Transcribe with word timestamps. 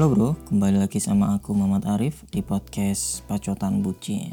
Halo 0.00 0.16
bro, 0.16 0.32
kembali 0.48 0.80
lagi 0.80 0.96
sama 0.96 1.36
aku 1.36 1.52
Muhammad 1.52 1.84
Arif 1.84 2.24
di 2.32 2.40
podcast 2.40 3.20
Pacotan 3.28 3.84
Bucin. 3.84 4.32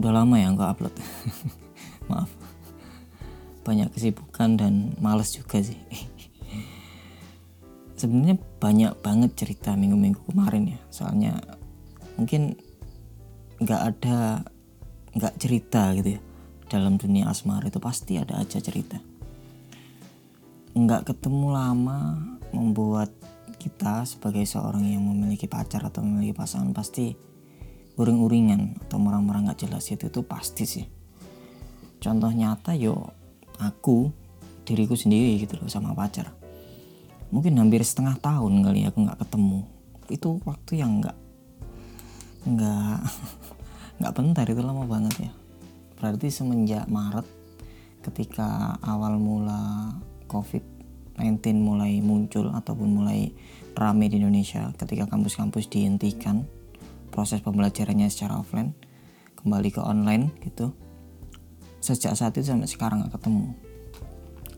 Udah 0.00 0.08
lama 0.08 0.40
ya 0.40 0.48
nggak 0.48 0.72
upload, 0.72 0.96
maaf. 2.08 2.32
Banyak 3.60 3.92
kesibukan 3.92 4.56
dan 4.56 4.96
males 5.04 5.36
juga 5.36 5.60
sih. 5.60 5.76
Sebenarnya 8.00 8.40
banyak 8.40 8.96
banget 9.04 9.36
cerita 9.36 9.76
minggu-minggu 9.76 10.24
kemarin 10.32 10.72
ya, 10.72 10.80
soalnya 10.88 11.36
mungkin 12.16 12.56
nggak 13.60 13.82
ada 13.84 14.48
nggak 15.12 15.44
cerita 15.44 15.92
gitu 15.92 16.16
ya 16.16 16.20
dalam 16.72 16.96
dunia 16.96 17.28
asmara 17.28 17.68
itu 17.68 17.84
pasti 17.84 18.16
ada 18.16 18.40
aja 18.40 18.64
cerita. 18.64 18.96
Nggak 20.72 21.12
ketemu 21.12 21.52
lama 21.52 22.16
membuat 22.56 23.12
kita 23.58 24.06
sebagai 24.06 24.46
seorang 24.46 24.86
yang 24.86 25.02
memiliki 25.02 25.50
pacar 25.50 25.82
atau 25.82 26.00
memiliki 26.00 26.32
pasangan 26.32 26.70
pasti 26.70 27.12
uring-uringan 27.98 28.86
atau 28.86 29.02
marah-marah 29.02 29.50
nggak 29.50 29.66
jelas 29.66 29.90
itu 29.90 30.06
itu 30.06 30.22
pasti 30.22 30.64
sih. 30.64 30.86
Contoh 31.98 32.30
nyata 32.30 32.78
yo 32.78 33.10
aku 33.58 34.14
diriku 34.62 34.94
sendiri 34.94 35.42
gitu 35.42 35.58
loh 35.58 35.66
sama 35.66 35.90
pacar. 35.92 36.30
Mungkin 37.34 37.58
hampir 37.58 37.82
setengah 37.82 38.16
tahun 38.22 38.62
kali 38.62 38.86
aku 38.86 38.98
nggak 39.02 39.20
ketemu. 39.26 39.60
Itu 40.08 40.38
waktu 40.46 40.72
yang 40.78 41.02
nggak 41.02 41.18
nggak 42.48 42.98
nggak 43.98 44.14
bentar 44.14 44.46
itu 44.46 44.62
lama 44.62 44.86
banget 44.86 45.28
ya. 45.28 45.32
Berarti 45.98 46.30
semenjak 46.30 46.86
Maret 46.86 47.26
ketika 48.06 48.78
awal 48.86 49.18
mula 49.18 49.98
COVID 50.30 50.77
19 51.18 51.58
mulai 51.58 51.98
muncul 51.98 52.54
ataupun 52.54 52.88
mulai 53.02 53.34
rame 53.74 54.06
di 54.10 54.22
Indonesia 54.22 54.70
ketika 54.78 55.10
kampus-kampus 55.10 55.70
dihentikan 55.70 56.46
proses 57.10 57.42
pembelajarannya 57.42 58.06
secara 58.06 58.38
offline 58.38 58.74
kembali 59.38 59.70
ke 59.70 59.80
online 59.82 60.34
gitu. 60.42 60.74
Sejak 61.78 62.18
saat 62.18 62.34
itu 62.34 62.50
sampai 62.50 62.66
sekarang 62.66 63.06
gak 63.06 63.22
ketemu. 63.22 63.54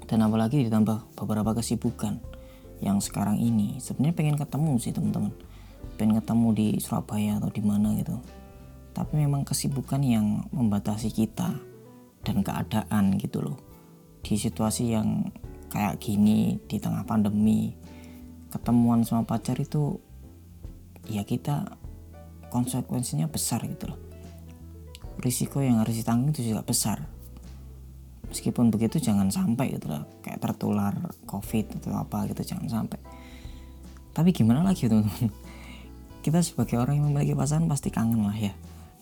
Dan 0.09 0.25
apalagi 0.25 0.67
ditambah 0.67 1.15
beberapa 1.21 1.55
kesibukan 1.55 2.19
yang 2.81 2.99
sekarang 2.99 3.39
ini. 3.39 3.77
Sebenarnya 3.79 4.17
pengen 4.17 4.37
ketemu 4.41 4.73
sih 4.81 4.91
teman-teman. 4.91 5.33
Pengen 6.01 6.19
ketemu 6.19 6.49
di 6.57 6.67
Surabaya 6.81 7.37
atau 7.39 7.53
di 7.53 7.61
mana 7.61 7.93
gitu. 8.01 8.19
Tapi 8.97 9.21
memang 9.21 9.47
kesibukan 9.47 10.01
yang 10.03 10.49
membatasi 10.51 11.13
kita 11.13 11.55
dan 12.25 12.37
keadaan 12.43 13.21
gitu 13.21 13.45
loh. 13.45 13.59
Di 14.25 14.35
situasi 14.37 14.97
yang 14.97 15.29
kayak 15.71 16.03
gini 16.03 16.59
di 16.67 16.77
tengah 16.83 17.07
pandemi. 17.07 17.73
Ketemuan 18.51 19.07
sama 19.07 19.23
pacar 19.23 19.55
itu 19.63 20.03
ya 21.07 21.23
kita 21.23 21.79
konsekuensinya 22.51 23.31
besar 23.31 23.63
gitu 23.65 23.95
loh. 23.95 24.01
Risiko 25.23 25.63
yang 25.63 25.79
harus 25.79 25.95
ditanggung 25.95 26.35
itu 26.35 26.51
juga 26.51 26.67
besar. 26.67 27.07
Meskipun 28.27 28.71
begitu 28.75 28.99
jangan 28.99 29.31
sampai 29.31 29.75
gitu 29.75 29.91
loh 29.91 30.07
kayak 30.23 30.39
tertular 30.39 30.95
covid 31.27 31.67
atau 31.79 31.95
apa 31.95 32.27
gitu 32.35 32.43
jangan 32.43 32.67
sampai. 32.67 32.99
Tapi 34.11 34.35
gimana 34.35 34.67
lagi 34.67 34.87
teman-teman? 34.91 35.31
Kita 36.21 36.43
sebagai 36.45 36.77
orang 36.77 37.01
yang 37.01 37.07
memiliki 37.15 37.33
pasangan 37.33 37.71
pasti 37.71 37.89
kangen 37.95 38.27
lah 38.27 38.35
ya. 38.35 38.53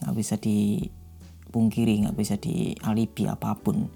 Nggak 0.04 0.14
bisa 0.14 0.34
dipungkiri 0.36 2.04
nggak 2.04 2.16
bisa 2.16 2.36
dialibi 2.36 3.24
apa 3.26 3.56
pun. 3.56 3.88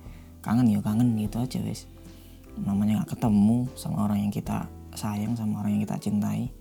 Kangen 0.43 0.73
ya 0.73 0.83
kangen 0.83 1.15
gitu 1.21 1.39
aja 1.39 1.63
wes 1.63 1.87
namanya 2.61 3.03
nggak 3.03 3.17
ketemu 3.17 3.69
sama 3.79 4.05
orang 4.05 4.29
yang 4.29 4.33
kita 4.33 4.69
sayang 4.93 5.33
sama 5.37 5.65
orang 5.65 5.79
yang 5.79 5.83
kita 5.89 5.97
cintai. 6.01 6.53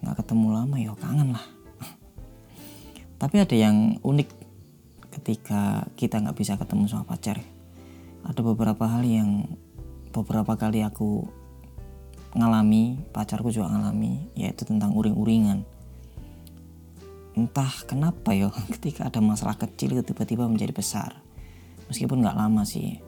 Nggak 0.00 0.24
ketemu 0.24 0.46
lama 0.52 0.76
ya 0.80 0.92
kangen 0.96 1.36
lah. 1.36 1.44
Tapi 3.20 3.36
ada 3.40 3.56
yang 3.56 4.00
unik 4.00 4.28
ketika 5.20 5.86
kita 5.94 6.20
nggak 6.20 6.36
bisa 6.36 6.56
ketemu 6.56 6.88
sama 6.88 7.04
pacar. 7.08 7.40
Ada 8.24 8.40
beberapa 8.40 8.88
hal 8.88 9.04
yang 9.04 9.44
beberapa 10.12 10.56
kali 10.56 10.80
aku 10.80 11.28
ngalami 12.34 12.98
pacarku 13.14 13.54
juga 13.54 13.70
ngalami 13.70 14.32
yaitu 14.34 14.66
tentang 14.66 14.92
uring-uringan. 14.96 15.62
Entah 17.34 17.72
kenapa 17.86 18.34
ya 18.34 18.50
ketika 18.78 19.06
ada 19.08 19.20
masalah 19.22 19.58
kecil 19.58 20.00
tiba-tiba 20.02 20.48
menjadi 20.48 20.74
besar. 20.74 21.20
Meskipun 21.88 22.24
nggak 22.24 22.38
lama 22.38 22.64
sih. 22.64 22.98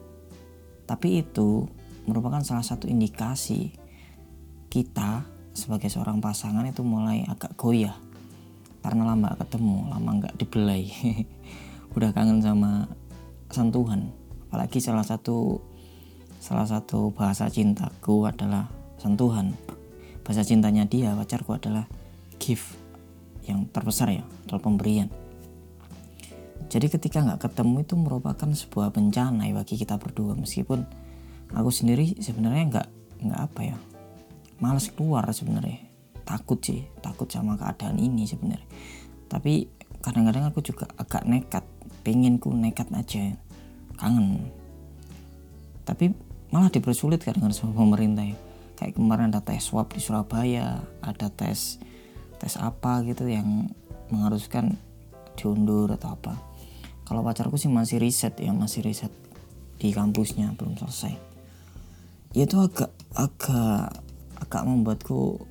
Tapi 0.87 1.25
itu 1.25 1.67
merupakan 2.07 2.41
salah 2.41 2.63
satu 2.63 2.87
indikasi 2.87 3.75
kita 4.71 5.27
sebagai 5.51 5.91
seorang 5.91 6.23
pasangan 6.23 6.63
itu 6.65 6.81
mulai 6.81 7.27
agak 7.27 7.53
goyah 7.59 8.07
karena 8.87 9.03
lama 9.03 9.35
ketemu, 9.35 9.91
lama 9.91 10.09
nggak 10.15 10.39
dibelai, 10.39 10.87
udah 11.99 12.15
kangen 12.15 12.39
sama 12.39 12.87
sentuhan. 13.51 14.15
Apalagi 14.47 14.79
salah 14.79 15.03
satu 15.03 15.59
salah 16.39 16.63
satu 16.63 17.11
bahasa 17.11 17.51
cintaku 17.51 18.23
adalah 18.23 18.71
sentuhan. 18.95 19.51
Bahasa 20.23 20.47
cintanya 20.47 20.87
dia 20.87 21.11
pacarku 21.19 21.59
adalah 21.59 21.83
gift 22.39 22.79
yang 23.43 23.67
terbesar 23.75 24.07
ya, 24.15 24.23
atau 24.47 24.55
pemberian. 24.55 25.11
Jadi 26.71 26.87
ketika 26.87 27.27
nggak 27.27 27.47
ketemu 27.47 27.83
itu 27.83 27.95
merupakan 27.99 28.47
sebuah 28.47 28.95
bencana 28.95 29.51
ya 29.51 29.55
bagi 29.55 29.75
kita 29.75 29.99
berdua 29.99 30.35
meskipun 30.35 30.87
aku 31.53 31.69
sendiri 31.71 32.17
sebenarnya 32.19 32.63
nggak 32.67 32.87
nggak 33.23 33.41
apa 33.41 33.61
ya. 33.63 33.77
Males 34.57 34.89
keluar 34.91 35.23
sebenarnya. 35.29 35.85
Takut 36.27 36.59
sih 36.59 36.83
takut 36.99 37.29
sama 37.29 37.55
keadaan 37.55 38.01
ini 38.01 38.27
sebenarnya. 38.27 38.67
Tapi 39.31 39.69
kadang-kadang 40.03 40.49
aku 40.49 40.59
juga 40.65 40.89
agak 40.99 41.23
nekat 41.23 41.63
pengen 42.03 42.41
ku 42.41 42.51
nekat 42.51 42.89
aja. 42.91 43.37
Kangen. 43.95 44.51
Tapi 45.87 46.11
malah 46.51 46.73
dipersulit 46.73 47.23
kadang-kadang 47.23 47.55
sama 47.55 47.77
pemerintah 47.77 48.25
ya. 48.27 48.37
Kayak 48.77 48.93
kemarin 48.99 49.33
ada 49.33 49.41
tes 49.41 49.65
swab 49.65 49.89
di 49.89 49.97
Surabaya 49.97 50.85
ada 51.01 51.33
tes 51.33 51.81
tes 52.37 52.53
apa 52.61 53.01
gitu 53.07 53.25
yang 53.25 53.73
mengharuskan 54.13 54.77
diundur 55.33 55.89
atau 55.95 56.13
apa. 56.13 56.37
Kalau 57.07 57.23
pacarku 57.23 57.55
sih 57.55 57.71
masih 57.71 58.03
riset 58.03 58.35
ya 58.37 58.51
masih 58.51 58.83
riset 58.83 59.13
di 59.77 59.93
kampusnya 59.95 60.57
belum 60.57 60.75
selesai 60.75 61.36
itu 62.35 62.55
agak 62.59 62.91
agak 63.15 64.03
agak 64.37 64.63
membuatku 64.63 65.41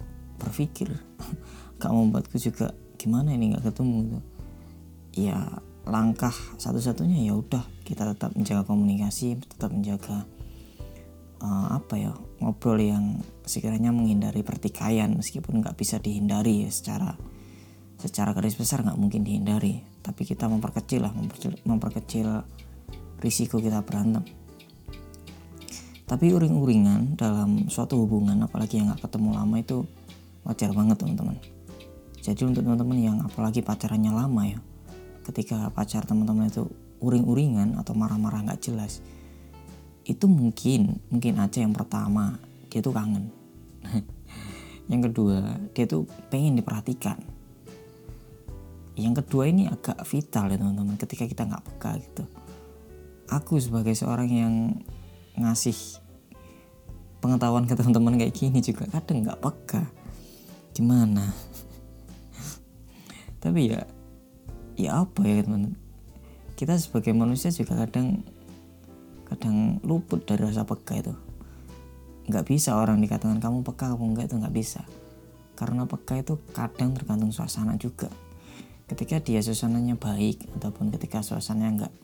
berpikir. 0.41 0.93
Agak 1.77 1.93
membuatku 1.93 2.41
juga 2.41 2.73
gimana 2.97 3.37
ini 3.37 3.53
nggak 3.53 3.69
ketemu? 3.69 3.97
Gitu. 4.09 4.21
Ya 5.29 5.61
langkah 5.85 6.33
satu-satunya 6.57 7.21
ya 7.29 7.37
udah 7.37 7.63
kita 7.85 8.17
tetap 8.17 8.33
menjaga 8.35 8.67
komunikasi 8.67 9.39
tetap 9.39 9.71
menjaga 9.71 10.27
uh, 11.45 11.77
apa 11.77 11.95
ya 11.95 12.13
ngobrol 12.43 12.81
yang 12.81 13.21
sekiranya 13.47 13.95
menghindari 13.95 14.43
pertikaian 14.43 15.15
meskipun 15.15 15.63
nggak 15.63 15.77
bisa 15.79 16.03
dihindari 16.03 16.67
ya 16.67 16.71
secara 16.73 17.15
secara 18.01 18.33
garis 18.33 18.57
besar 18.57 18.81
nggak 18.85 18.97
mungkin 18.97 19.21
dihindari. 19.25 19.85
Tapi 20.01 20.23
kita 20.25 20.49
memperkecil 20.49 21.05
lah 21.05 21.13
memperkecil, 21.13 21.61
memperkecil 21.67 22.29
risiko 23.21 23.61
kita 23.61 23.85
berantem 23.85 24.25
tapi 26.07 26.31
uring-uringan 26.31 27.19
dalam 27.19 27.67
suatu 27.67 27.99
hubungan 28.07 28.39
apalagi 28.47 28.79
yang 28.79 28.95
gak 28.95 29.11
ketemu 29.11 29.35
lama 29.35 29.57
itu 29.59 29.83
wajar 30.47 30.71
banget 30.71 31.03
teman-teman. 31.03 31.37
Jadi 32.23 32.43
untuk 32.47 32.63
teman-teman 32.63 32.99
yang 32.99 33.19
apalagi 33.23 33.63
pacarannya 33.63 34.15
lama 34.15 34.43
ya 34.47 34.59
ketika 35.27 35.71
pacar 35.75 36.07
teman-teman 36.07 36.47
itu 36.47 36.71
uring-uringan 37.03 37.75
atau 37.79 37.93
marah-marah 37.99 38.47
nggak 38.47 38.63
jelas 38.63 39.03
itu 40.07 40.31
mungkin 40.31 41.03
mungkin 41.11 41.43
aja 41.43 41.59
yang 41.67 41.75
pertama 41.75 42.39
dia 42.71 42.79
tuh 42.79 42.95
kangen. 42.95 43.31
Yang 44.91 45.11
kedua 45.11 45.59
dia 45.75 45.85
tuh 45.91 46.07
pengen 46.31 46.55
diperhatikan. 46.55 47.19
Yang 48.95 49.27
kedua 49.27 49.51
ini 49.51 49.67
agak 49.67 50.07
vital 50.07 50.47
ya 50.47 50.57
teman-teman 50.63 50.95
ketika 50.95 51.27
kita 51.27 51.43
nggak 51.43 51.65
peka 51.67 51.91
gitu. 51.99 52.25
Aku 53.27 53.59
sebagai 53.59 53.99
seorang 53.99 54.31
yang 54.31 54.55
ngasih 55.37 56.01
pengetahuan 57.21 57.69
ke 57.69 57.75
teman-teman 57.77 58.17
kayak 58.21 58.35
gini 58.37 58.61
juga 58.65 58.89
kadang 58.89 59.25
nggak 59.25 59.41
peka. 59.41 59.83
Gimana? 60.73 61.33
Tapi 63.43 63.61
ya 63.73 63.83
ya 64.77 65.05
apa 65.05 65.21
ya 65.25 65.45
teman? 65.45 65.77
Kita 66.57 66.77
sebagai 66.81 67.13
manusia 67.13 67.53
juga 67.53 67.77
kadang 67.85 68.25
kadang 69.29 69.83
luput 69.85 70.25
dari 70.25 70.45
rasa 70.45 70.65
peka 70.65 70.97
itu. 70.97 71.15
Nggak 72.27 72.47
bisa 72.49 72.81
orang 72.81 73.03
dikatakan 73.03 73.43
kamu 73.43 73.61
peka 73.67 73.93
kamu 73.93 74.17
enggak 74.17 74.27
itu 74.33 74.37
nggak 74.41 74.57
bisa. 74.57 74.83
Karena 75.57 75.89
peka 75.89 76.21
itu 76.21 76.41
kadang 76.53 76.97
tergantung 76.97 77.33
suasana 77.33 77.77
juga. 77.77 78.09
Ketika 78.87 79.19
dia 79.19 79.43
suasananya 79.43 79.99
baik 79.99 80.47
ataupun 80.57 80.95
ketika 80.95 81.21
suasananya 81.21 81.85
nggak 81.85 81.95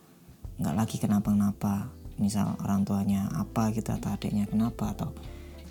nggak 0.60 0.74
lagi 0.76 0.96
kenapa-napa 0.98 2.01
misal 2.20 2.56
orang 2.64 2.84
tuanya 2.84 3.28
apa 3.36 3.72
gitu 3.72 3.92
atau 3.92 4.12
adiknya 4.12 4.48
kenapa 4.48 4.92
atau 4.92 5.12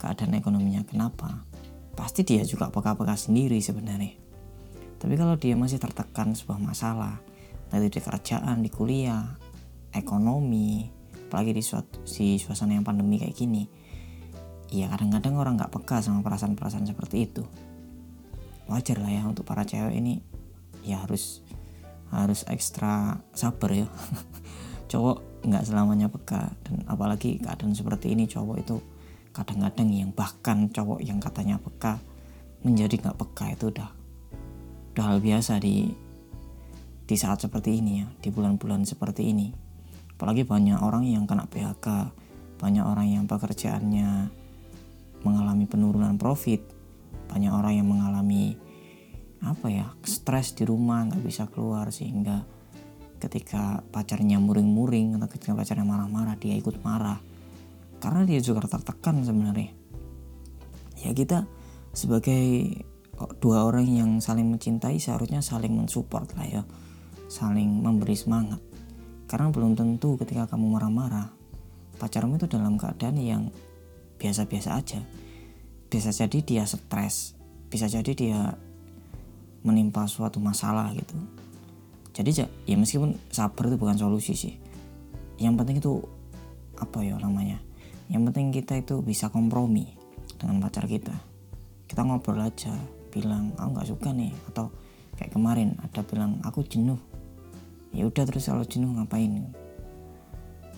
keadaan 0.02 0.34
ekonominya 0.38 0.82
kenapa 0.88 1.46
pasti 1.94 2.26
dia 2.26 2.42
juga 2.48 2.72
peka-peka 2.74 3.14
sendiri 3.14 3.62
sebenarnya. 3.62 4.18
Tapi 4.98 5.14
kalau 5.18 5.38
dia 5.38 5.58
masih 5.58 5.82
tertekan 5.82 6.34
sebuah 6.34 6.62
masalah 6.62 7.22
dari 7.70 7.90
di 7.90 8.00
kerjaan 8.02 8.62
di 8.62 8.70
kuliah 8.70 9.38
ekonomi 9.92 10.88
apalagi 11.28 11.56
di, 11.56 11.64
suatu, 11.64 12.04
di 12.04 12.36
suasana 12.36 12.76
yang 12.76 12.84
pandemi 12.84 13.16
kayak 13.16 13.36
gini 13.36 13.64
ya 14.72 14.88
kadang-kadang 14.88 15.36
orang 15.36 15.54
nggak 15.60 15.72
peka 15.72 16.00
sama 16.00 16.24
perasaan-perasaan 16.24 16.88
seperti 16.88 17.28
itu. 17.28 17.44
Wajar 18.72 19.04
lah 19.04 19.12
ya 19.12 19.28
untuk 19.28 19.44
para 19.44 19.68
cewek 19.68 20.00
ini 20.00 20.24
ya 20.88 21.04
harus 21.04 21.44
harus 22.12 22.48
ekstra 22.48 23.20
sabar 23.36 23.72
ya. 23.76 23.88
Cowok 24.92 25.31
nggak 25.42 25.66
selamanya 25.66 26.08
peka. 26.08 26.54
Dan 26.66 26.86
apalagi 26.86 27.42
keadaan 27.42 27.74
seperti 27.74 28.14
ini 28.14 28.30
cowok 28.30 28.58
itu 28.62 28.78
kadang-kadang 29.32 29.90
yang 29.92 30.12
bahkan 30.12 30.68
cowok 30.70 31.00
yang 31.02 31.18
katanya 31.18 31.58
peka 31.58 31.98
menjadi 32.62 33.00
nggak 33.00 33.18
peka 33.18 33.46
itu 33.56 33.72
udah 33.72 33.90
udah 34.92 35.06
hal 35.08 35.20
biasa 35.24 35.58
di 35.64 35.88
di 37.08 37.16
saat 37.20 37.44
seperti 37.44 37.80
ini 37.80 38.04
ya 38.04 38.08
di 38.22 38.30
bulan-bulan 38.30 38.86
seperti 38.86 39.32
ini. 39.32 39.52
Apalagi 40.16 40.46
banyak 40.46 40.78
orang 40.78 41.08
yang 41.10 41.26
kena 41.26 41.50
PHK 41.50 42.14
banyak 42.62 42.86
orang 42.86 43.10
yang 43.10 43.26
pekerjaannya 43.26 44.30
mengalami 45.26 45.66
penurunan 45.66 46.14
profit 46.22 46.62
banyak 47.26 47.50
orang 47.50 47.74
yang 47.82 47.88
mengalami 47.90 48.54
apa 49.42 49.68
ya 49.74 49.88
stres 50.06 50.54
di 50.54 50.70
rumah 50.70 51.10
nggak 51.10 51.24
bisa 51.26 51.50
keluar 51.50 51.90
sehingga 51.90 52.46
ketika 53.22 53.86
pacarnya 53.94 54.42
muring-muring 54.42 55.22
atau 55.22 55.30
ketika 55.30 55.54
pacarnya 55.54 55.86
marah-marah 55.86 56.34
dia 56.42 56.58
ikut 56.58 56.82
marah. 56.82 57.22
Karena 58.02 58.26
dia 58.26 58.42
juga 58.42 58.66
tertekan 58.66 59.22
sebenarnya. 59.22 59.70
Ya 61.06 61.14
kita 61.14 61.46
sebagai 61.94 62.74
dua 63.38 63.70
orang 63.70 63.86
yang 63.86 64.10
saling 64.18 64.50
mencintai 64.50 64.98
seharusnya 64.98 65.46
saling 65.46 65.78
mensupport 65.78 66.26
lah 66.34 66.48
ya. 66.50 66.64
Saling 67.30 67.86
memberi 67.86 68.18
semangat. 68.18 68.58
Karena 69.30 69.54
belum 69.54 69.78
tentu 69.78 70.18
ketika 70.18 70.50
kamu 70.50 70.74
marah-marah 70.82 71.30
pacarmu 72.02 72.42
itu 72.42 72.50
dalam 72.50 72.82
keadaan 72.82 73.22
yang 73.22 73.44
biasa-biasa 74.18 74.70
aja. 74.74 75.00
Bisa 75.86 76.10
jadi 76.10 76.42
dia 76.42 76.64
stres 76.66 77.38
bisa 77.72 77.88
jadi 77.88 78.12
dia 78.12 78.40
menimpa 79.64 80.04
suatu 80.12 80.44
masalah 80.44 80.92
gitu 80.92 81.16
jadi 82.12 82.44
ya 82.68 82.76
meskipun 82.76 83.16
sabar 83.32 83.72
itu 83.72 83.78
bukan 83.80 83.96
solusi 83.96 84.36
sih. 84.36 84.54
Yang 85.40 85.54
penting 85.64 85.78
itu 85.80 85.94
apa 86.76 87.00
ya 87.08 87.16
namanya? 87.16 87.64
Yang 88.12 88.22
penting 88.32 88.48
kita 88.52 88.74
itu 88.84 89.00
bisa 89.00 89.32
kompromi 89.32 89.96
dengan 90.36 90.60
pacar 90.60 90.92
kita. 90.92 91.16
Kita 91.88 92.04
ngobrol 92.04 92.44
aja 92.44 92.76
bilang 93.12 93.56
aku 93.56 93.70
nggak 93.76 93.90
suka 93.96 94.10
nih 94.12 94.32
atau 94.52 94.72
kayak 95.16 95.32
kemarin 95.32 95.80
ada 95.80 96.04
bilang 96.04 96.44
aku 96.44 96.68
jenuh. 96.68 97.00
Ya 97.96 98.08
udah 98.08 98.24
terus 98.28 98.52
kalau 98.52 98.68
jenuh 98.68 98.92
ngapain? 98.92 99.56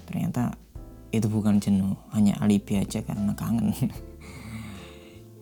Ternyata 0.05 0.53
itu 1.09 1.25
bukan 1.29 1.57
jenuh 1.57 1.97
hanya 2.13 2.37
alibi 2.41 2.77
aja 2.77 3.01
karena 3.01 3.33
kangen. 3.33 3.73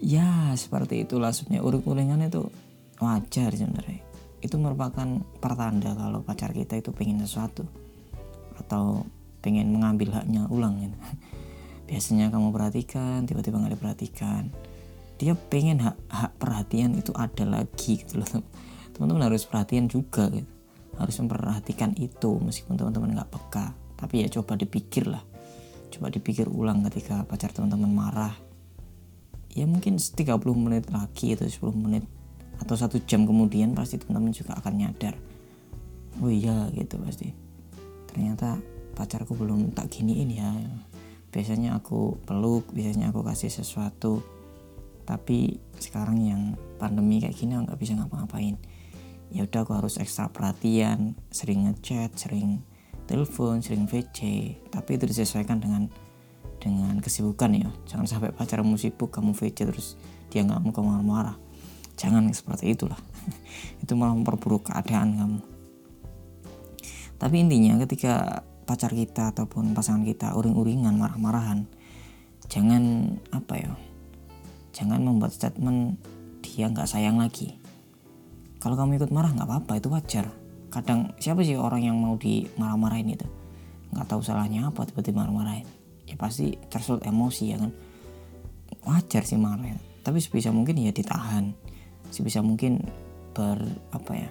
Ya 0.01 0.49
seperti 0.57 1.05
itulah 1.05 1.29
sebenarnya. 1.29 1.61
Uring-uringan 1.61 2.25
itu 2.25 2.49
wajar 2.97 3.53
sebenarnya 3.53 4.10
itu 4.41 4.57
merupakan 4.57 5.07
pertanda 5.37 5.93
kalau 5.93 6.25
pacar 6.25 6.51
kita 6.51 6.81
itu 6.81 6.89
pengen 6.91 7.21
sesuatu 7.21 7.65
atau 8.57 9.05
pengen 9.41 9.73
mengambil 9.73 10.17
haknya 10.17 10.45
ulang 10.49 10.81
gitu 10.81 10.97
biasanya 11.91 12.31
kamu 12.31 12.55
perhatikan 12.55 13.27
tiba-tiba 13.27 13.59
nggak 13.59 13.75
diperhatikan. 13.75 14.47
Dia 15.19 15.35
pengen 15.35 15.83
hak, 15.83 15.97
hak 16.07 16.31
perhatian 16.39 16.95
itu 16.95 17.11
ada 17.11 17.43
lagi 17.43 17.99
gitu 17.99 18.23
loh. 18.23 18.25
Teman-teman 18.95 19.27
harus 19.27 19.43
perhatian 19.43 19.91
juga 19.91 20.31
gitu. 20.31 20.47
Harus 20.95 21.19
memperhatikan 21.19 21.91
itu 21.99 22.39
meskipun 22.39 22.79
teman-teman 22.79 23.19
nggak 23.19 23.29
peka. 23.29 23.75
Tapi 23.99 24.23
ya 24.23 24.27
coba 24.31 24.55
dipikir 24.55 25.11
lah. 25.11 25.21
Coba 25.91 26.07
dipikir 26.07 26.47
ulang 26.47 26.87
ketika 26.87 27.27
pacar 27.27 27.51
teman-teman 27.51 27.91
marah. 27.91 28.33
Ya 29.51 29.67
mungkin 29.67 29.99
30 29.99 30.31
menit 30.55 30.87
lagi 30.95 31.35
atau 31.35 31.43
10 31.43 31.75
menit 31.75 32.07
atau 32.61 32.77
satu 32.77 33.01
jam 33.03 33.25
kemudian 33.25 33.73
pasti 33.73 33.97
teman-teman 33.97 34.31
juga 34.31 34.53
akan 34.61 34.73
nyadar 34.77 35.17
oh 36.21 36.29
iya 36.29 36.67
gitu 36.75 36.99
pasti. 36.99 37.31
Ternyata 38.11 38.59
pacarku 38.93 39.33
belum 39.33 39.71
tak 39.71 39.89
giniin 39.89 40.29
ya. 40.35 40.51
Biasanya 41.31 41.79
aku 41.79 42.21
peluk 42.27 42.69
biasanya 42.75 43.15
aku 43.15 43.23
kasih 43.23 43.47
sesuatu. 43.47 44.19
Tapi 45.07 45.57
sekarang 45.81 46.19
yang 46.21 46.41
pandemi 46.77 47.23
kayak 47.23 47.35
gini 47.35 47.57
nggak 47.57 47.79
bisa 47.79 47.95
ngapa-ngapain. 47.95 48.59
Ya 49.31 49.47
udah 49.47 49.63
aku 49.63 49.73
harus 49.79 49.95
ekstra 49.95 50.27
perhatian 50.27 51.15
sering 51.31 51.71
ngechat 51.71 52.19
sering 52.19 52.67
telepon 53.07 53.59
sering 53.63 53.87
VC 53.91 54.55
tapi 54.71 54.95
itu 54.95 55.07
disesuaikan 55.07 55.63
dengan 55.63 55.87
dengan 56.59 56.99
kesibukan 56.99 57.49
ya. 57.55 57.71
Jangan 57.87 58.07
sampai 58.07 58.35
pacarmu 58.35 58.75
sibuk 58.75 59.09
kamu 59.09 59.31
VC 59.31 59.63
terus 59.63 59.95
dia 60.27 60.43
nggak 60.43 60.59
mau 60.59 60.75
kamu 60.75 60.99
marah 61.03 61.39
jangan 62.01 62.25
seperti 62.33 62.73
itulah. 62.73 62.97
Itu 63.85 63.93
malah 63.93 64.17
memperburuk 64.17 64.73
keadaan 64.73 65.21
kamu. 65.21 65.39
Tapi 67.21 67.35
intinya 67.37 67.77
ketika 67.85 68.41
pacar 68.65 68.89
kita 68.89 69.29
ataupun 69.29 69.77
pasangan 69.77 70.01
kita 70.01 70.33
uring-uringan 70.33 70.97
marah-marahan 70.97 71.67
jangan 72.47 73.13
apa 73.35 73.53
ya 73.59 73.71
jangan 74.71 75.03
membuat 75.03 75.35
statement 75.35 76.01
dia 76.41 76.65
nggak 76.65 76.89
sayang 76.89 77.21
lagi. 77.21 77.61
Kalau 78.57 78.73
kamu 78.73 78.97
ikut 78.97 79.13
marah 79.13 79.29
nggak 79.37 79.45
apa-apa 79.45 79.77
itu 79.77 79.93
wajar. 79.93 80.25
Kadang 80.73 81.13
siapa 81.21 81.45
sih 81.45 81.53
orang 81.53 81.85
yang 81.85 81.97
mau 82.01 82.17
dimarah-marahin 82.17 83.13
itu? 83.13 83.27
Nggak 83.93 84.07
tahu 84.09 84.21
salahnya 84.25 84.73
apa 84.73 84.89
tiba-tiba 84.89 85.21
marah-marahin. 85.21 85.69
Ya 86.09 86.17
pasti 86.17 86.57
tersulut 86.73 87.05
emosi 87.05 87.43
ya 87.53 87.57
kan? 87.61 87.71
Wajar 88.81 89.21
sih 89.21 89.37
marah 89.37 89.91
tapi 90.01 90.17
sebisa 90.17 90.49
mungkin 90.49 90.81
ya 90.81 90.89
ditahan 90.89 91.53
sebisa 92.11 92.43
mungkin 92.43 92.83
ber 93.31 93.57
apa 93.95 94.11
ya 94.13 94.29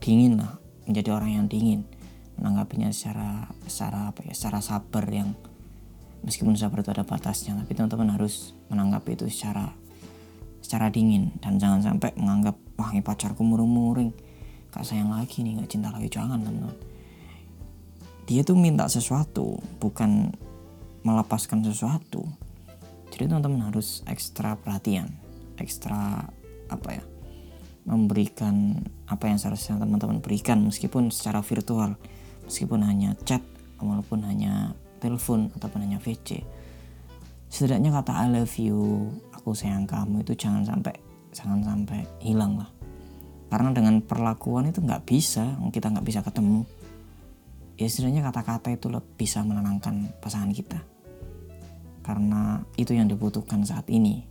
dingin 0.00 0.40
lah 0.40 0.56
menjadi 0.88 1.14
orang 1.14 1.30
yang 1.38 1.46
dingin. 1.46 1.84
Menanggapinya 2.38 2.88
secara 2.94 3.50
secara 3.66 4.14
apa 4.14 4.24
ya 4.24 4.32
secara 4.32 4.62
sabar 4.62 5.04
yang 5.10 5.34
meskipun 6.22 6.54
sabar 6.54 6.82
itu 6.82 6.90
ada 6.90 7.02
batasnya 7.06 7.54
tapi 7.54 7.74
teman-teman 7.74 8.14
harus 8.14 8.54
menanggapi 8.72 9.14
itu 9.18 9.26
secara 9.28 9.70
secara 10.64 10.88
dingin. 10.88 11.34
Dan 11.38 11.60
jangan 11.60 11.84
sampai 11.84 12.16
menganggap 12.16 12.56
wah 12.78 12.90
ini 12.90 13.02
pacarku 13.04 13.42
muring-muring 13.44 14.10
gak 14.68 14.84
sayang 14.84 15.10
lagi 15.10 15.44
nih 15.44 15.60
gak 15.62 15.70
cinta 15.70 15.92
lagi. 15.92 16.08
Jangan 16.08 16.40
teman-teman. 16.40 16.76
Dia 18.28 18.44
tuh 18.44 18.56
minta 18.60 18.84
sesuatu 18.86 19.58
bukan 19.80 20.30
melepaskan 21.02 21.64
sesuatu. 21.64 22.28
Jadi 23.08 23.24
teman-teman 23.34 23.72
harus 23.72 24.04
ekstra 24.06 24.54
perhatian 24.54 25.28
ekstra 25.58 26.30
apa 26.70 26.88
ya 26.94 27.02
memberikan 27.88 28.84
apa 29.08 29.32
yang 29.32 29.40
seharusnya 29.40 29.80
teman-teman 29.80 30.20
berikan 30.20 30.60
meskipun 30.60 31.08
secara 31.08 31.40
virtual 31.40 31.96
meskipun 32.44 32.84
hanya 32.84 33.16
chat 33.24 33.40
walaupun 33.80 34.22
hanya 34.28 34.76
telepon 35.00 35.48
ataupun 35.56 35.88
hanya 35.88 35.96
VC 35.96 36.44
setidaknya 37.48 37.90
kata 37.96 38.12
I 38.12 38.26
love 38.28 38.52
you 38.60 39.08
aku 39.32 39.56
sayang 39.56 39.88
kamu 39.88 40.20
itu 40.20 40.36
jangan 40.36 40.68
sampai 40.68 41.08
jangan 41.32 41.60
sampai 41.64 42.04
hilang 42.20 42.60
lah. 42.60 42.70
Karena 43.48 43.72
dengan 43.72 44.04
perlakuan 44.04 44.68
itu 44.68 44.84
nggak 44.84 45.08
bisa 45.08 45.56
kita 45.72 45.88
nggak 45.88 46.06
bisa 46.06 46.20
ketemu. 46.20 46.68
Ya 47.78 47.86
setidaknya 47.86 48.26
kata-kata 48.28 48.74
itu 48.74 48.90
bisa 49.16 49.40
menenangkan 49.46 50.10
pasangan 50.20 50.50
kita. 50.52 50.82
Karena 52.02 52.60
itu 52.74 52.92
yang 52.92 53.06
dibutuhkan 53.08 53.62
saat 53.64 53.86
ini. 53.88 54.26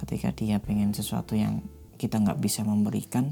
Ketika 0.00 0.32
dia 0.32 0.56
pengen 0.56 0.96
sesuatu 0.96 1.36
yang 1.36 1.60
kita 2.00 2.16
nggak 2.16 2.40
bisa 2.40 2.64
memberikan 2.64 3.28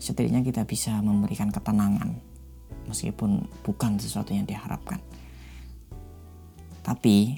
setidaknya 0.00 0.40
kita 0.40 0.64
bisa 0.64 0.96
memberikan 1.04 1.52
ketenangan 1.52 2.16
meskipun 2.88 3.44
bukan 3.60 4.00
sesuatu 4.00 4.32
yang 4.32 4.48
diharapkan. 4.48 4.96
Tapi 6.80 7.36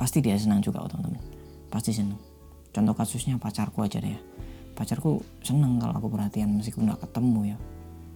pasti 0.00 0.24
dia 0.24 0.40
senang 0.40 0.64
juga 0.64 0.80
teman-teman. 0.88 1.20
Pasti 1.68 1.92
senang. 1.92 2.16
Contoh 2.72 2.96
kasusnya 2.96 3.36
pacarku 3.36 3.84
aja 3.84 4.00
deh 4.00 4.16
ya. 4.16 4.20
Pacarku 4.72 5.20
senang 5.44 5.76
kalau 5.76 6.00
aku 6.00 6.08
perhatian 6.08 6.56
meskipun 6.56 6.88
nggak 6.88 7.04
ketemu 7.04 7.52
ya. 7.52 7.56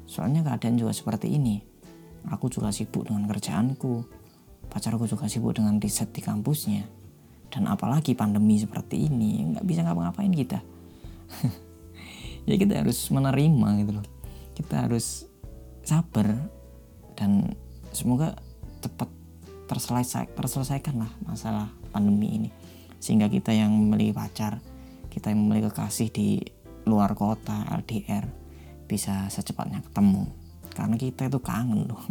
Soalnya 0.08 0.40
keadaan 0.40 0.80
juga 0.80 0.96
seperti 0.96 1.36
ini. 1.36 1.60
Aku 2.32 2.48
juga 2.48 2.72
sibuk 2.72 3.04
dengan 3.04 3.28
kerjaanku. 3.28 4.08
Pacarku 4.72 5.04
juga 5.04 5.28
sibuk 5.28 5.52
dengan 5.52 5.76
riset 5.76 6.08
di 6.16 6.24
kampusnya. 6.24 6.88
Dan 7.52 7.68
apalagi 7.68 8.16
pandemi 8.16 8.56
seperti 8.56 9.10
ini 9.10 9.52
nggak 9.52 9.66
bisa 9.68 9.84
ngapa-ngapain 9.84 10.32
kita 10.32 10.79
ya 12.48 12.54
kita 12.56 12.82
harus 12.82 12.98
menerima 13.12 13.68
gitu 13.84 13.92
loh. 14.00 14.06
Kita 14.54 14.86
harus 14.86 15.24
sabar 15.84 16.36
dan 17.16 17.56
semoga 17.90 18.36
cepat 18.80 19.08
terselesai 19.70 20.34
terselesaikan 20.34 20.96
lah 21.00 21.12
masalah 21.24 21.70
pandemi 21.94 22.36
ini. 22.36 22.50
Sehingga 23.00 23.32
kita 23.32 23.54
yang 23.54 23.72
memiliki 23.72 24.12
pacar 24.12 24.60
kita 25.10 25.34
yang 25.34 25.42
memiliki 25.42 25.74
kekasih 25.74 26.08
di 26.14 26.38
luar 26.86 27.18
kota 27.18 27.66
LDR 27.66 28.24
bisa 28.86 29.26
secepatnya 29.26 29.82
ketemu. 29.82 30.30
Karena 30.70 30.94
kita 30.94 31.26
itu 31.26 31.42
kangen 31.42 31.90
loh. 31.90 32.00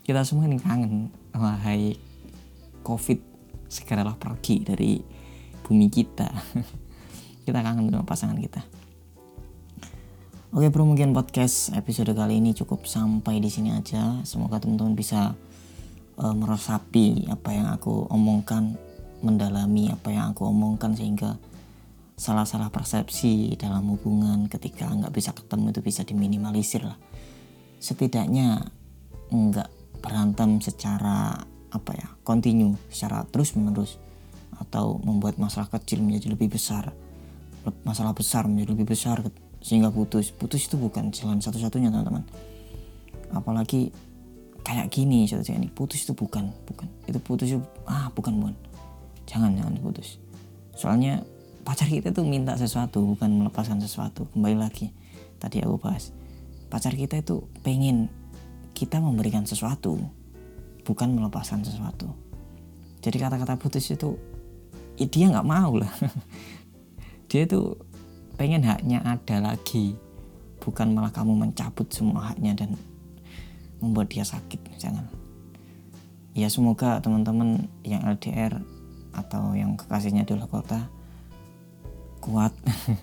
Kita 0.00 0.26
semua 0.26 0.48
ini 0.50 0.58
kangen 0.58 1.12
wahai 1.36 1.94
covid 2.82 3.20
segeralah 3.70 4.18
pergi 4.18 4.66
dari 4.66 4.98
bumi 5.62 5.86
kita 5.86 6.26
kita 7.44 7.60
kangen 7.64 7.88
dengan 7.88 8.06
pasangan 8.06 8.38
kita 8.38 8.62
Oke 10.50 10.66
bro 10.66 10.82
mungkin 10.82 11.14
podcast 11.14 11.70
episode 11.78 12.10
kali 12.10 12.42
ini 12.42 12.50
cukup 12.50 12.82
sampai 12.82 13.38
di 13.38 13.46
sini 13.46 13.70
aja. 13.70 14.18
Semoga 14.26 14.58
teman-teman 14.58 14.98
bisa 14.98 15.38
uh, 16.18 16.34
meresapi 16.34 17.30
apa 17.30 17.54
yang 17.54 17.70
aku 17.70 18.10
omongkan, 18.10 18.74
mendalami 19.22 19.94
apa 19.94 20.10
yang 20.10 20.34
aku 20.34 20.50
omongkan 20.50 20.98
sehingga 20.98 21.38
salah-salah 22.18 22.66
persepsi 22.66 23.54
dalam 23.62 23.94
hubungan 23.94 24.50
ketika 24.50 24.90
nggak 24.90 25.14
bisa 25.14 25.30
ketemu 25.38 25.70
itu 25.70 25.80
bisa 25.86 26.02
diminimalisir 26.02 26.82
lah. 26.82 26.98
Setidaknya 27.78 28.74
nggak 29.30 30.02
berantem 30.02 30.58
secara 30.58 31.46
apa 31.70 31.92
ya, 31.94 32.10
kontinu, 32.26 32.74
secara 32.90 33.22
terus 33.30 33.54
menerus 33.54 34.02
atau 34.58 34.98
membuat 34.98 35.38
masalah 35.38 35.70
kecil 35.70 36.02
menjadi 36.02 36.34
lebih 36.34 36.58
besar, 36.58 36.90
masalah 37.84 38.16
besar 38.16 38.48
menjadi 38.48 38.72
lebih 38.76 38.96
besar 38.96 39.20
sehingga 39.60 39.92
putus. 39.92 40.32
Putus 40.32 40.66
itu 40.66 40.76
bukan 40.80 41.12
jalan 41.12 41.38
satu-satunya 41.38 41.92
teman-teman. 41.92 42.24
Apalagi 43.30 43.92
kayak 44.60 44.92
gini 44.92 45.24
satu 45.24 45.44
ini 45.52 45.68
putus 45.72 46.04
itu 46.04 46.12
bukan 46.16 46.52
bukan. 46.64 46.88
Itu 47.08 47.18
putus 47.20 47.48
itu 47.52 47.60
ah 47.84 48.08
bukan 48.12 48.40
bukan 48.40 48.54
jangan 49.28 49.54
jangan 49.54 49.74
putus. 49.78 50.18
Soalnya 50.74 51.22
pacar 51.62 51.86
kita 51.86 52.10
itu 52.10 52.24
minta 52.24 52.56
sesuatu 52.56 53.04
bukan 53.04 53.30
melepaskan 53.44 53.78
sesuatu. 53.78 54.26
Kembali 54.34 54.56
lagi 54.58 54.90
tadi 55.38 55.62
aku 55.62 55.78
bahas. 55.78 56.10
Pacar 56.66 56.94
kita 56.94 57.20
itu 57.20 57.44
pengen 57.62 58.10
kita 58.74 58.98
memberikan 58.98 59.44
sesuatu 59.44 60.00
bukan 60.82 61.14
melepaskan 61.14 61.62
sesuatu. 61.62 62.10
Jadi 63.00 63.16
kata-kata 63.16 63.56
putus 63.56 63.86
itu 63.92 64.18
ya 65.00 65.06
dia 65.08 65.26
nggak 65.32 65.48
mau 65.48 65.80
lah 65.80 65.88
dia 67.30 67.46
itu 67.46 67.78
pengen 68.34 68.66
haknya 68.66 68.98
ada 69.06 69.38
lagi. 69.38 69.94
Bukan 70.60 70.92
malah 70.92 71.14
kamu 71.14 71.38
mencabut 71.38 71.88
semua 71.88 72.34
haknya 72.34 72.52
dan 72.58 72.74
membuat 73.78 74.10
dia 74.10 74.26
sakit 74.26 74.60
jangan. 74.76 75.06
Ya 76.34 76.50
semoga 76.50 76.98
teman-teman 76.98 77.70
yang 77.86 78.02
LDR 78.04 78.60
atau 79.14 79.54
yang 79.54 79.78
kekasihnya 79.78 80.26
di 80.26 80.34
luar 80.34 80.50
kota 80.50 80.90
kuat. 82.18 82.52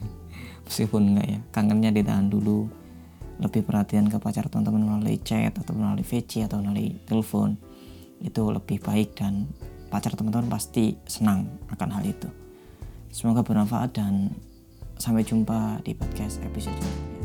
Meskipun 0.67 1.15
enggak 1.15 1.27
ya 1.31 1.39
kangennya 1.55 1.95
ditahan 1.95 2.27
dulu. 2.27 2.67
Lebih 3.37 3.63
perhatian 3.63 4.11
ke 4.11 4.19
pacar 4.19 4.51
teman-teman 4.51 4.81
melalui 4.81 5.21
chat 5.23 5.55
atau 5.55 5.71
melalui 5.71 6.03
VC 6.03 6.43
atau 6.43 6.59
melalui 6.59 6.99
telepon. 7.07 7.55
Itu 8.19 8.51
lebih 8.51 8.83
baik 8.83 9.17
dan 9.17 9.47
pacar 9.87 10.19
teman-teman 10.19 10.51
pasti 10.51 10.99
senang 11.07 11.47
akan 11.71 11.89
hal 11.95 12.03
itu 12.03 12.46
semoga 13.17 13.41
bermanfaat 13.41 13.97
dan 13.97 14.29
Sampai 14.97 15.21
jumpa 15.21 15.77
di 15.85 15.93
podcast 15.93 16.41
episode 16.41 16.73
selanjutnya. 16.73 17.16